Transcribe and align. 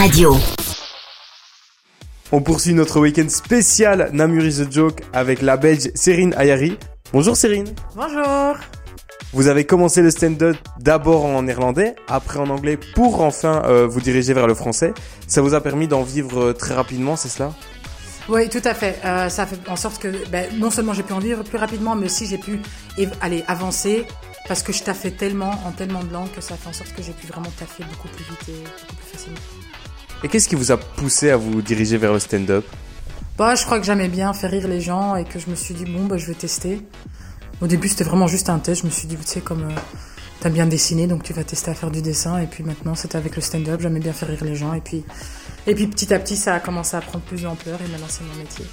Radio. 0.00 0.34
On 2.32 2.40
poursuit 2.40 2.72
notre 2.72 2.98
week-end 3.00 3.28
spécial 3.28 4.08
Namur 4.14 4.46
is 4.46 4.62
a 4.62 4.70
Joke 4.70 5.02
avec 5.12 5.42
la 5.42 5.58
Belge 5.58 5.90
Serine 5.94 6.32
Ayari. 6.38 6.78
Bonjour 7.12 7.36
Serine. 7.36 7.68
Bonjour. 7.94 8.56
Vous 9.34 9.48
avez 9.48 9.66
commencé 9.66 10.00
le 10.00 10.10
stand-up 10.10 10.56
d'abord 10.78 11.26
en 11.26 11.42
néerlandais, 11.42 11.96
après 12.08 12.38
en 12.38 12.48
anglais 12.48 12.78
pour 12.94 13.20
enfin 13.20 13.62
euh, 13.66 13.86
vous 13.86 14.00
diriger 14.00 14.32
vers 14.32 14.46
le 14.46 14.54
français. 14.54 14.94
Ça 15.26 15.42
vous 15.42 15.52
a 15.52 15.60
permis 15.60 15.86
d'en 15.86 16.02
vivre 16.02 16.44
euh, 16.44 16.52
très 16.54 16.72
rapidement, 16.72 17.16
c'est 17.16 17.28
cela? 17.28 17.52
Oui, 18.30 18.48
tout 18.48 18.62
à 18.64 18.72
fait. 18.72 18.98
Euh, 19.04 19.28
ça 19.28 19.44
fait 19.44 19.58
en 19.68 19.76
sorte 19.76 20.00
que 20.00 20.08
ben, 20.30 20.48
non 20.56 20.70
seulement 20.70 20.94
j'ai 20.94 21.02
pu 21.02 21.12
en 21.12 21.18
vivre 21.18 21.44
plus 21.44 21.58
rapidement, 21.58 21.94
mais 21.94 22.06
aussi 22.06 22.24
j'ai 22.24 22.38
pu 22.38 22.58
aller 23.20 23.44
avancer 23.48 24.06
parce 24.48 24.62
que 24.62 24.72
je 24.72 24.82
taffais 24.82 25.10
tellement 25.10 25.52
en 25.66 25.72
tellement 25.72 26.02
de 26.02 26.10
langues 26.10 26.32
que 26.32 26.40
ça 26.40 26.56
fait 26.56 26.70
en 26.70 26.72
sorte 26.72 26.94
que 26.94 27.02
j'ai 27.02 27.12
pu 27.12 27.26
vraiment 27.26 27.50
taffer 27.58 27.84
beaucoup 27.84 28.08
plus 28.08 28.24
vite 28.24 28.48
et 28.48 28.62
beaucoup 28.62 28.96
plus 28.96 29.18
facilement. 29.18 29.40
Et 30.22 30.28
qu'est-ce 30.28 30.48
qui 30.48 30.54
vous 30.54 30.70
a 30.70 30.76
poussé 30.76 31.30
à 31.30 31.36
vous 31.36 31.62
diriger 31.62 31.96
vers 31.96 32.12
le 32.12 32.18
stand-up? 32.18 32.64
Bah, 33.38 33.54
je 33.54 33.64
crois 33.64 33.80
que 33.80 33.86
j'aimais 33.86 34.08
bien 34.08 34.34
faire 34.34 34.50
rire 34.50 34.68
les 34.68 34.82
gens 34.82 35.16
et 35.16 35.24
que 35.24 35.38
je 35.38 35.48
me 35.48 35.54
suis 35.54 35.72
dit 35.72 35.86
bon 35.86 36.04
bah 36.04 36.18
je 36.18 36.26
vais 36.26 36.34
tester. 36.34 36.82
Au 37.62 37.66
début 37.66 37.88
c'était 37.88 38.04
vraiment 38.04 38.26
juste 38.26 38.50
un 38.50 38.58
test. 38.58 38.82
Je 38.82 38.86
me 38.86 38.90
suis 38.90 39.08
dit 39.08 39.16
tu 39.16 39.26
sais 39.26 39.40
comme 39.40 39.62
euh, 39.62 39.74
t'aimes 40.40 40.52
bien 40.52 40.66
dessiner 40.66 41.06
donc 41.06 41.22
tu 41.22 41.32
vas 41.32 41.42
tester 41.42 41.70
à 41.70 41.74
faire 41.74 41.90
du 41.90 42.02
dessin 42.02 42.38
et 42.38 42.46
puis 42.46 42.62
maintenant 42.62 42.94
c'était 42.94 43.16
avec 43.16 43.36
le 43.36 43.40
stand-up. 43.40 43.80
J'aimais 43.80 44.00
bien 44.00 44.12
faire 44.12 44.28
rire 44.28 44.44
les 44.44 44.56
gens 44.56 44.74
et 44.74 44.82
puis 44.82 45.04
et 45.66 45.74
puis 45.74 45.86
petit 45.86 46.12
à 46.12 46.18
petit 46.18 46.36
ça 46.36 46.54
a 46.54 46.60
commencé 46.60 46.96
à 46.96 47.00
prendre 47.00 47.24
plus 47.24 47.42
d'ampleur 47.42 47.78
et 47.80 47.90
maintenant 47.90 48.08
c'est 48.10 48.24
mon 48.24 48.34
métier. 48.34 48.66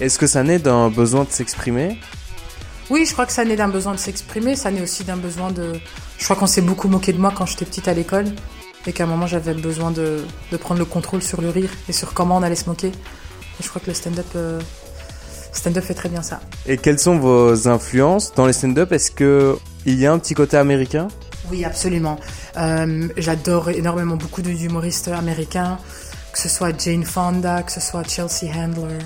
Est-ce 0.00 0.18
que 0.18 0.26
ça 0.26 0.42
naît 0.42 0.58
d'un 0.58 0.88
besoin 0.88 1.24
de 1.24 1.30
s'exprimer? 1.30 1.98
Oui, 2.88 3.04
je 3.04 3.12
crois 3.12 3.26
que 3.26 3.32
ça 3.32 3.44
naît 3.44 3.56
d'un 3.56 3.68
besoin 3.68 3.92
de 3.92 3.98
s'exprimer, 3.98 4.56
ça 4.56 4.70
naît 4.70 4.80
aussi 4.80 5.04
d'un 5.04 5.18
besoin 5.18 5.50
de... 5.50 5.74
Je 6.16 6.24
crois 6.24 6.36
qu'on 6.36 6.46
s'est 6.46 6.62
beaucoup 6.62 6.88
moqué 6.88 7.12
de 7.12 7.18
moi 7.18 7.30
quand 7.36 7.44
j'étais 7.44 7.66
petite 7.66 7.88
à 7.88 7.92
l'école 7.92 8.24
et 8.86 8.92
qu'à 8.92 9.04
un 9.04 9.06
moment 9.06 9.26
j'avais 9.26 9.54
besoin 9.54 9.90
de, 9.90 10.24
de 10.52 10.56
prendre 10.56 10.78
le 10.78 10.84
contrôle 10.86 11.22
sur 11.22 11.40
le 11.40 11.50
rire 11.50 11.70
et 11.88 11.92
sur 11.92 12.14
comment 12.14 12.36
on 12.36 12.42
allait 12.42 12.54
se 12.56 12.68
moquer. 12.68 12.88
Et 12.88 13.62
je 13.62 13.68
crois 13.68 13.80
que 13.80 13.88
le 13.88 13.94
stand-up 13.94 14.26
euh, 14.36 14.60
stand-up 15.52 15.84
fait 15.84 15.94
très 15.94 16.08
bien 16.08 16.22
ça. 16.22 16.40
Et 16.66 16.76
quelles 16.78 16.98
sont 16.98 17.18
vos 17.18 17.68
influences 17.68 18.32
dans 18.34 18.46
les 18.46 18.52
stand-up? 18.52 18.92
Est-ce 18.92 19.10
que 19.10 19.58
il 19.84 19.98
y 19.98 20.06
a 20.06 20.12
un 20.12 20.18
petit 20.18 20.34
côté 20.34 20.56
américain? 20.56 21.08
Oui, 21.50 21.64
absolument. 21.64 22.18
Euh, 22.56 23.08
J'adore 23.16 23.70
énormément 23.70 24.16
beaucoup 24.16 24.42
d'humoristes 24.42 25.08
américains, 25.08 25.78
que 26.32 26.38
ce 26.38 26.48
soit 26.48 26.78
Jane 26.78 27.04
Fonda, 27.04 27.62
que 27.62 27.72
ce 27.72 27.80
soit 27.80 28.06
Chelsea 28.06 28.52
Handler, 28.54 28.98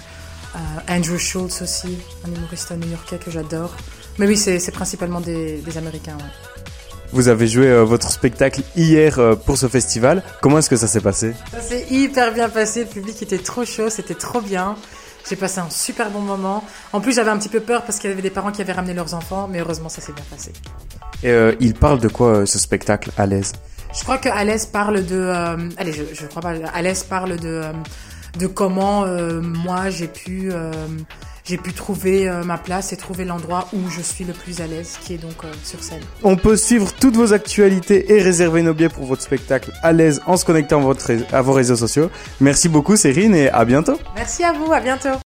euh, 0.56 0.58
Andrew 0.89 1.18
Schultz 1.18 1.62
aussi, 1.62 1.98
un 2.27 2.34
humoriste 2.34 2.72
new-yorkais 2.72 3.18
que 3.18 3.30
j'adore. 3.30 3.74
Mais 4.18 4.27
oui, 4.27 4.36
c'est 4.36 4.70
principalement 4.72 5.20
des, 5.20 5.58
des 5.58 5.78
Américains. 5.78 6.16
ouais. 6.16 6.62
Vous 7.12 7.28
avez 7.28 7.46
joué 7.46 7.66
euh, 7.66 7.84
votre 7.84 8.10
spectacle 8.10 8.62
hier 8.74 9.18
euh, 9.18 9.34
pour 9.34 9.58
ce 9.58 9.68
festival. 9.68 10.22
Comment 10.41 10.58
est-ce 10.58 10.70
que 10.70 10.77
ça 10.77 10.86
s'est 10.86 11.02
passé? 11.02 11.34
Ça 11.52 11.60
s'est 11.60 11.86
hyper 11.91 12.32
bien 12.32 12.48
passé, 12.48 12.80
le 12.84 12.86
public 12.86 13.20
était 13.22 13.38
trop 13.38 13.66
chaud, 13.66 13.91
c'était 13.91 14.14
trop 14.14 14.41
bien. 14.41 14.77
J'ai 15.28 15.36
passé 15.36 15.60
un 15.60 15.68
super 15.68 16.10
bon 16.10 16.20
moment. 16.20 16.64
En 16.92 17.00
plus, 17.00 17.14
j'avais 17.14 17.30
un 17.30 17.36
petit 17.36 17.50
peu 17.50 17.60
peur 17.60 17.83
parce 17.83 17.98
qu'il 17.98 18.08
y 18.08 18.12
avait 18.12 18.22
des 18.22 18.30
parents 18.30 18.50
qui 18.50 18.62
avaient 18.62 18.72
ramené 18.72 18.94
leurs 18.94 19.12
enfants, 19.12 19.46
mais 19.50 19.60
heureusement, 19.60 19.90
ça 19.90 20.00
s'est 20.00 20.12
bien 20.12 20.24
passé. 20.30 20.52
Et 21.22 21.30
euh, 21.30 21.55
il 21.60 21.74
parle 21.74 22.00
de 22.00 22.08
quoi 22.08 22.28
euh, 22.28 22.46
ce 22.46 22.58
spectacle 22.58 23.12
à 23.18 23.27
l'aise 23.27 23.52
Je 23.94 24.02
crois 24.02 24.16
que 24.16 24.30
Alès 24.30 24.64
parle 24.64 25.05
de, 25.05 25.30
allez, 25.77 25.92
je, 25.92 26.02
je 26.14 26.27
crois 26.27 26.40
pas, 26.40 26.55
Alès 26.72 27.05
parle 27.05 27.36
de, 27.36 27.62
de 28.38 28.46
comment 28.46 29.05
moi 29.42 29.90
j'ai 29.90 30.08
pu, 30.08 30.50
j'ai 31.44 31.56
pu 31.56 31.72
trouver 31.72 32.28
euh, 32.28 32.44
ma 32.44 32.58
place 32.58 32.92
et 32.92 32.96
trouver 32.96 33.24
l'endroit 33.24 33.68
où 33.72 33.90
je 33.90 34.00
suis 34.00 34.24
le 34.24 34.32
plus 34.32 34.60
à 34.60 34.66
l'aise, 34.66 34.98
qui 35.00 35.14
est 35.14 35.18
donc 35.18 35.44
euh, 35.44 35.48
sur 35.64 35.82
scène. 35.82 36.02
On 36.22 36.36
peut 36.36 36.56
suivre 36.56 36.92
toutes 36.94 37.16
vos 37.16 37.32
actualités 37.32 38.12
et 38.12 38.22
réserver 38.22 38.62
nos 38.62 38.74
billets 38.74 38.88
pour 38.88 39.04
votre 39.06 39.22
spectacle 39.22 39.72
à 39.82 39.92
l'aise 39.92 40.20
en 40.26 40.36
se 40.36 40.44
connectant 40.44 40.78
à, 40.80 40.82
votre 40.84 41.04
ré- 41.06 41.24
à 41.32 41.42
vos 41.42 41.52
réseaux 41.52 41.76
sociaux. 41.76 42.10
Merci 42.40 42.68
beaucoup 42.68 42.96
Cérine 42.96 43.34
et 43.34 43.48
à 43.50 43.64
bientôt 43.64 43.98
Merci 44.14 44.44
à 44.44 44.52
vous, 44.52 44.72
à 44.72 44.80
bientôt. 44.80 45.21